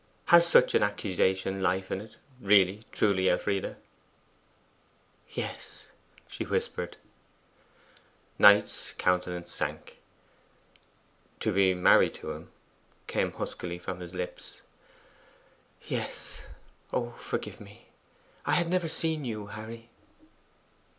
[0.33, 3.75] Has such an accusation life in it really, truly, Elfride?'
[5.29, 5.89] 'Yes,'
[6.27, 6.97] she whispered.
[8.39, 9.99] Knight's countenance sank.
[11.39, 12.49] 'To be married to him?'
[13.05, 14.61] came huskily from his lips.
[15.83, 16.41] 'Yes.
[16.91, 17.89] Oh, forgive me!
[18.43, 19.91] I had never seen you, Harry.